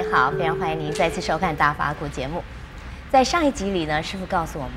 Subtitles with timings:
[0.00, 2.42] 你好，非常欢迎您再次收看《大法古》节目。
[3.10, 4.76] 在上一集里呢，师傅告诉我们，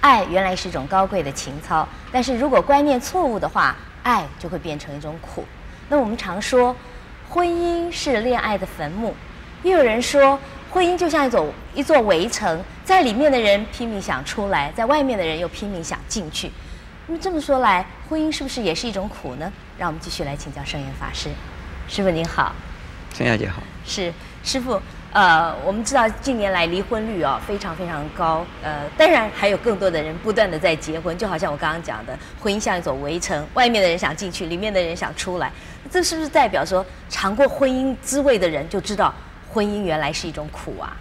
[0.00, 5.44] 爱原来是一种高贵的情操，但是如果观念错误的话，爱就会变成一种苦。
[5.90, 6.74] 那我们常说，
[7.28, 9.14] 婚姻是恋爱的坟墓，
[9.64, 10.38] 又有人说，
[10.70, 16.50] 婚姻就像一座一座围城，在里面的人拼命想出来，在外面的人又拼命想进去。
[17.06, 19.52] 那么这么说来，婚姻是不是也是一种苦呢？
[19.76, 21.28] 让我们继续来请教圣严法师。
[21.86, 22.54] 师傅您好，
[23.12, 23.62] 陈小姐好。
[23.86, 24.12] 是
[24.42, 24.80] 师傅，
[25.12, 35.52] 呃，我们知道近年来离婚率啊、非常非常高，呃，当然还有更多的人不断的在结婚，就好像我刚刚讲的，婚姻像一座围城，外面的人想进去，里面的人想出来，
[35.90, 39.14] 这是不是代表说尝过婚姻滋味的人就知道
[39.48, 40.96] 婚姻原来是一种苦啊？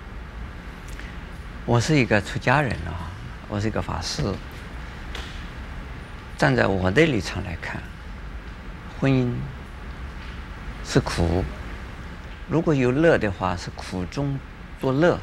[1.65, 3.07] 我是一个出家人啊，
[3.47, 4.21] 我是一个法师，
[6.37, 7.81] 站在我的立场来看，
[8.99, 9.31] 婚姻
[10.85, 11.43] 是苦。
[12.49, 14.37] 如果有乐的话，是苦中
[14.79, 15.17] 作乐，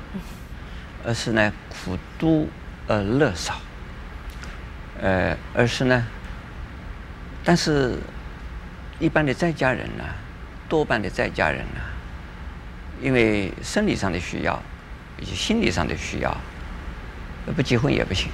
[1.04, 2.46] 而是呢苦多
[2.88, 3.60] 而乐少。
[5.00, 6.06] 呃，而是呢，
[7.44, 7.98] 但是
[8.98, 10.04] 一般的在家人呢，
[10.68, 11.80] 多半的在家人呢，
[13.02, 14.60] 因为生理上的需要
[15.18, 16.36] 以及心理上的需要，
[17.54, 18.30] 不结婚也不行。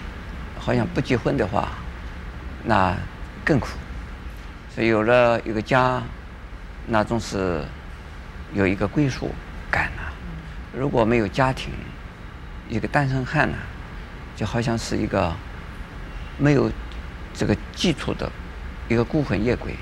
[0.58, 1.70] 好像不结婚的话，
[2.64, 2.96] 那
[3.44, 3.68] 更苦。
[4.72, 6.00] 所以有了一个家，
[6.86, 7.64] 那总是。
[8.52, 9.34] 有一个归属
[9.70, 10.12] 感呐、啊，
[10.72, 11.72] 如果没有家庭，
[12.68, 13.64] 一个单身汉呢、啊，
[14.36, 15.34] 就好像是一个
[16.38, 16.70] 没有
[17.34, 18.30] 这个基础的
[18.88, 19.74] 一个孤魂野鬼，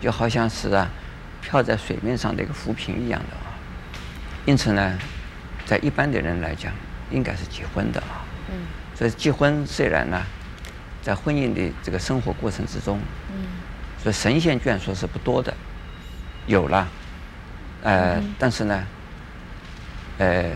[0.00, 0.88] 就好像是啊
[1.42, 3.52] 漂在水面上的一个浮萍一样的啊。
[4.46, 4.98] 因此呢，
[5.66, 6.72] 在一般的人来讲，
[7.10, 8.24] 应该是结婚的啊。
[8.48, 8.54] 嗯。
[8.94, 10.22] 所以结婚虽然呢，
[11.02, 13.00] 在婚姻的这个生活过程之中，
[13.30, 13.44] 嗯，
[14.02, 15.52] 所以神仙眷属是不多的，
[16.46, 16.88] 有了。
[17.84, 18.84] 呃，但是呢，
[20.18, 20.50] 呃，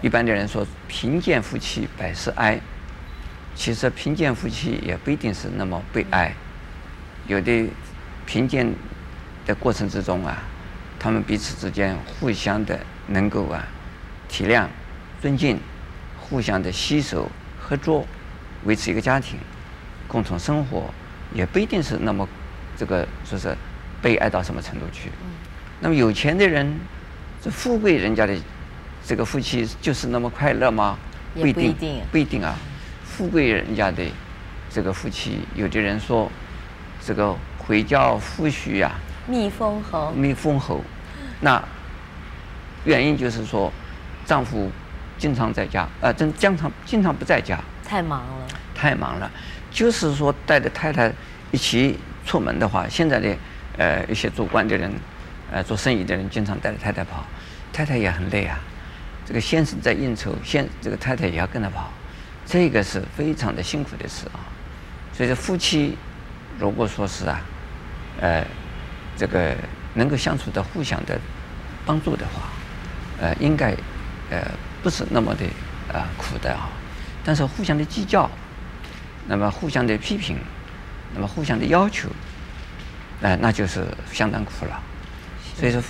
[0.00, 2.58] 一般的人说贫贱夫妻百事哀，
[3.56, 6.32] 其实贫贱夫妻也不一定是那么悲哀，
[7.26, 7.68] 有的
[8.26, 8.72] 贫贱
[9.44, 10.38] 的过程之中啊，
[11.00, 13.66] 他们彼此之间互相的能够啊
[14.28, 14.68] 体谅、
[15.20, 15.58] 尊敬，
[16.16, 18.06] 互相的携手合作，
[18.66, 19.36] 维持一个家庭，
[20.06, 20.94] 共同生活，
[21.34, 22.28] 也不一定是那么
[22.76, 23.52] 这个说是
[24.00, 25.10] 悲哀到什么程度去。
[25.80, 26.78] 那么有钱的人，
[27.42, 28.36] 这富贵人家的
[29.04, 30.98] 这个夫妻就是那么快乐吗？
[31.34, 31.74] 不一定，
[32.12, 32.54] 不一定啊。
[33.02, 34.04] 富贵人家的
[34.68, 36.30] 这个夫妻，有的人说，
[37.02, 38.92] 这个回教夫婿呀，
[39.26, 40.82] 蜜蜂侯，蜜蜂侯。
[41.40, 41.62] 那
[42.84, 43.72] 原因就是说，
[44.26, 44.70] 丈夫
[45.16, 49.30] 经常在家，呃，真经常经常不在家，太忙了，太忙了。
[49.70, 51.10] 就是说带着太太
[51.52, 53.36] 一起出门的话，现在的
[53.78, 54.92] 呃一些做官的人。
[55.50, 57.24] 呃，做生意的人经常带着太太跑，
[57.72, 58.58] 太太也很累啊。
[59.26, 61.90] 这个先生在应酬，先这个太太也要跟着跑，
[62.46, 64.38] 这个是非常的辛苦的事啊。
[65.12, 65.96] 所以说，夫妻
[66.58, 67.40] 如果说是啊，
[68.20, 68.44] 呃，
[69.16, 69.54] 这个
[69.94, 71.18] 能够相处的互相的
[71.84, 72.48] 帮助的话，
[73.20, 73.74] 呃，应该
[74.30, 74.40] 呃
[74.82, 75.44] 不是那么的
[75.92, 76.68] 啊、呃、苦的啊。
[77.24, 78.30] 但是互相的计较，
[79.26, 80.38] 那么互相的批评，
[81.14, 82.08] 那么互相的要求，
[83.20, 84.82] 呃，那就是相当苦了。
[85.60, 85.82] 所以说，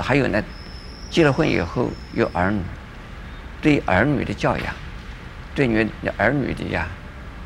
[0.00, 0.40] 还有呢，
[1.10, 2.62] 结了婚以后有儿女，
[3.60, 4.72] 对儿女的教养，
[5.56, 5.84] 对女
[6.16, 6.86] 儿女的呀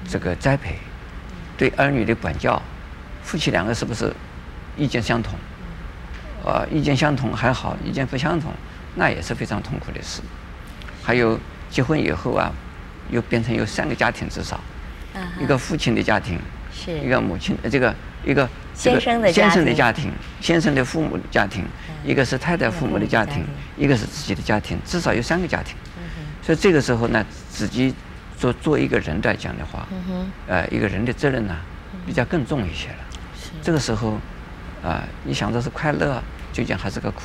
[0.07, 0.77] 这个栽培，
[1.57, 2.61] 对儿女的管教，
[3.23, 4.13] 夫妻两个是不是
[4.77, 5.33] 意见相同？
[6.45, 8.53] 啊、呃，意见相同还好，意见不相同，
[8.95, 10.21] 那也是非常痛苦的事。
[11.03, 11.41] 还有
[11.71, 12.53] 结婚以后啊，
[13.09, 14.61] 又变成有三个家庭至少，
[15.41, 16.39] 一个父亲的家庭，
[16.71, 17.95] 是一个母亲这个
[18.27, 18.47] 一个。
[18.75, 20.11] 先生的先生的家庭，
[20.41, 21.65] 先生的父母的家庭，
[22.05, 23.45] 一个是太太父母的家庭，
[23.77, 25.77] 一个是自己的家庭，至少有三个家庭。
[26.43, 27.95] 所以这个时候呢，自己
[28.37, 29.87] 做做一个人来讲的话，
[30.49, 31.55] 呃，一个人的责任呢，
[32.05, 32.97] 比较更重一些了。
[33.63, 34.19] 这个时候，
[34.83, 36.21] 啊，你想着是快乐，
[36.53, 37.23] 究竟还是个苦，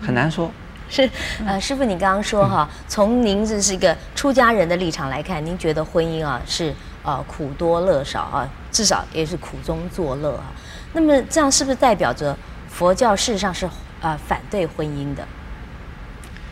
[0.00, 0.50] 很难说。
[0.88, 1.08] 是，
[1.46, 6.72] 呃，师傅，你刚刚说哈，从您这是一个出家人的立场来看，您觉得婚姻啊是
[7.02, 10.52] 呃苦多乐少啊，至少也是苦中作乐啊。
[10.94, 12.36] 那么这样是不是代表着
[12.68, 13.68] 佛教事实上是
[14.00, 15.26] 呃反对婚姻的，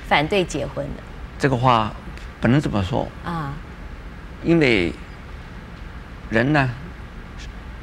[0.09, 1.03] 反对结婚的？
[1.39, 1.93] 这个话
[2.41, 3.53] 不能这么说啊，
[4.43, 4.93] 因为
[6.31, 6.71] 人呢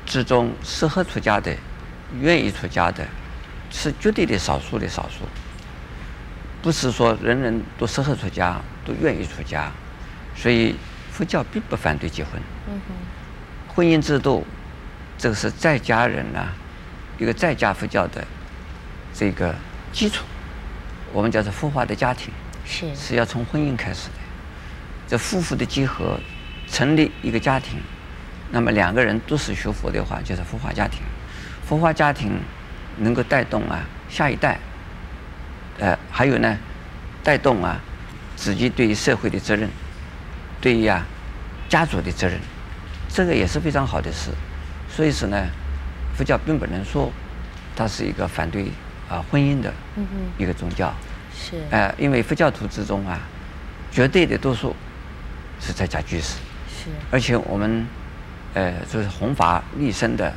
[0.06, 1.56] 之中适合出家的、
[2.20, 3.06] 愿意出家的，
[3.70, 5.26] 是绝对的少数的少数，
[6.62, 9.72] 不是说人人都适合出家、都愿意出家，
[10.36, 10.76] 所以
[11.12, 12.34] 佛教并不反对结婚。
[12.68, 14.44] 嗯哼，婚姻制度。
[15.18, 16.54] 这个是在家人呢、啊，
[17.18, 18.26] 一个在家佛教的
[19.14, 19.56] 这个
[19.92, 20.24] 基础。
[21.14, 22.34] 我们叫做佛化的家庭，
[22.66, 24.16] 是是要从婚姻开始的。
[25.08, 26.20] 这夫妇的结合，
[26.70, 27.80] 成立一个家庭，
[28.52, 31.02] 那么两个人都是学佛的话，就是佛化家庭。
[31.66, 32.40] 佛化家庭
[32.98, 34.60] 能够带动啊下一代，
[35.80, 36.58] 呃，还有呢，
[37.24, 37.80] 带动啊
[38.36, 39.70] 自己对于社会的责任，
[40.60, 41.06] 对于啊
[41.70, 42.38] 家族的责任，
[43.10, 44.30] 这个也是非常好的事。
[44.90, 45.48] 所以说呢，
[46.16, 47.12] 佛教并不能说
[47.76, 48.72] 它是一个反对
[49.10, 49.74] 啊婚姻的
[50.38, 50.94] 一个宗教。
[51.34, 51.58] 是。
[51.72, 53.20] 呃，因为佛教徒之中啊，
[53.92, 54.76] 绝对的多数。
[55.60, 56.36] 是在家居士，
[56.70, 57.88] 是，而且我们，
[58.54, 60.32] 呃，就是弘法立身的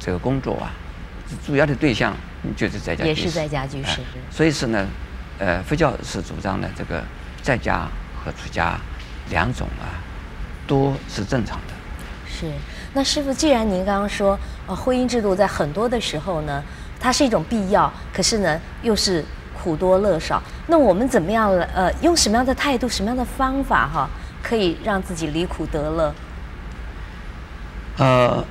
[0.00, 0.72] 这个工作啊，
[1.46, 2.12] 主要的对象
[2.56, 4.18] 就是在家居士，也是在家居士，呃。
[4.28, 4.84] 所以说呢，
[5.38, 7.00] 呃，佛教是主张的这个
[7.42, 7.86] 在家
[8.24, 8.76] 和出家
[9.30, 10.02] 两种啊，
[10.66, 11.74] 都是正常的。
[12.28, 12.50] 是，
[12.96, 16.62] 那师傅，既然您刚刚说，呃，婚姻制度在很多的时候呢，
[16.98, 19.22] 它是一种必要，可是呢，又是
[19.52, 20.42] 苦多乐少。
[20.66, 21.68] 那我们怎么样来？
[21.74, 23.86] 呃，用什么样的态度，什么样的方法？
[23.86, 24.08] 哈？
[24.42, 26.14] 可以让自己离苦得乐。
[27.98, 28.42] 呃，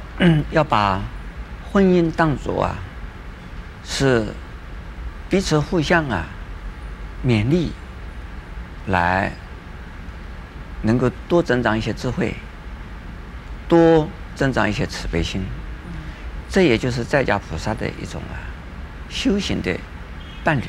[0.52, 1.02] 要把
[1.72, 2.76] 婚姻当作啊，
[3.84, 4.28] 是
[5.28, 6.28] 彼此互相啊
[7.26, 7.72] 勉励，
[8.86, 9.32] 来
[10.84, 12.36] 能够多增长一些智慧，
[13.68, 15.42] 多增长一些慈悲心。
[16.50, 18.38] 这也就是在家菩萨的一种啊
[19.10, 19.76] 修行的
[20.44, 20.64] 伴侣。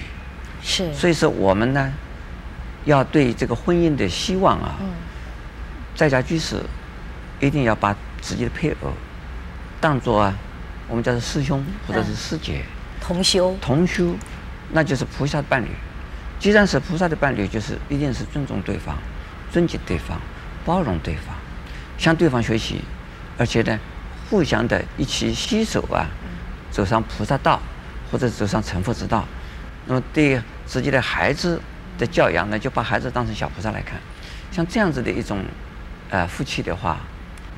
[0.62, 0.94] 是。
[0.94, 1.92] 所以说我们呢，
[2.84, 4.76] 要对这个婚姻的希望啊。
[4.80, 4.86] 嗯
[5.96, 6.62] 在家居士
[7.40, 8.92] 一定要把自己的配偶
[9.80, 10.36] 当做啊，
[10.88, 12.62] 我们叫做师兄或者是师姐，
[13.00, 13.56] 同修。
[13.62, 14.14] 同修，
[14.72, 15.68] 那就是菩萨的伴侣。
[16.38, 18.94] 既然是菩萨的伴侣，就是一定是尊重对方、
[19.50, 20.20] 尊敬对方、
[20.66, 21.34] 包容对方，
[21.96, 22.82] 向对方学习，
[23.38, 23.78] 而且呢，
[24.28, 26.06] 互相的一起携手啊，
[26.70, 27.60] 走上菩萨道，
[28.10, 29.24] 或者走上成佛之道。
[29.86, 31.60] 那么对自己的孩子
[31.98, 34.00] 的教养呢，就把孩子当成小菩萨来看，
[34.50, 35.44] 像这样子的一种。
[36.08, 37.00] 呃，夫妻的话，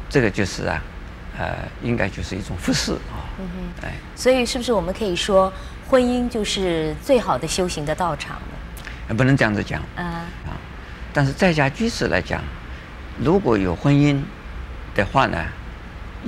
[0.09, 0.83] 这个就是啊，
[1.39, 3.29] 呃，应该就是一种服侍啊。
[3.39, 3.87] 嗯哼。
[3.87, 5.53] 哎，所以是不是我们可以说，
[5.87, 8.41] 婚姻就是最好的修行的道场
[9.09, 9.15] 呢？
[9.15, 9.83] 不能这样子讲。
[9.97, 10.25] 啊。
[10.47, 10.57] 啊，
[11.13, 12.43] 但是在家居士来讲，
[13.23, 14.19] 如果有婚姻
[14.95, 15.45] 的话呢，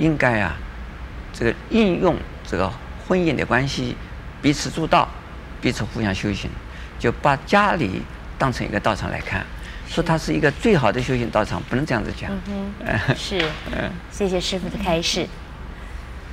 [0.01, 0.55] 应该啊，
[1.31, 2.69] 这个应用这个
[3.07, 3.95] 婚姻的关系，
[4.41, 5.07] 彼此助道，
[5.61, 6.49] 彼此互相修行，
[6.97, 8.01] 就把家里
[8.35, 9.45] 当成一个道场来看。
[9.87, 12.31] 说它是一个最好的修行道场，不能这样子讲。
[12.47, 12.71] 嗯
[13.05, 13.45] 哼，是。
[13.71, 15.27] 嗯，谢谢师傅的开示。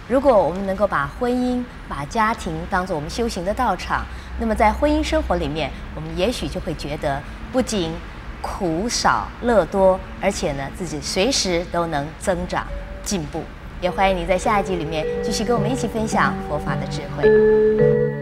[0.08, 4.06] 如果我们能够把婚姻、把家庭当做我们修行的道场，
[4.40, 7.20] 那么在婚姻生活里面，我们也许就会觉得
[7.52, 7.92] 不仅
[8.40, 12.66] 苦少乐多，而且呢，自己随时都能增长
[13.02, 13.42] 进步。
[13.80, 18.17] 也欢迎你在下一集里面继续跟我们一起分享佛法的智慧。